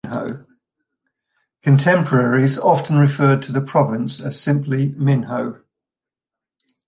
Contemporaries 1.61 2.57
often 2.57 2.97
referred 2.97 3.43
to 3.43 3.51
the 3.51 3.61
province 3.61 4.19
as 4.19 4.41
simply 4.41 4.93
"Minho". 4.97 5.61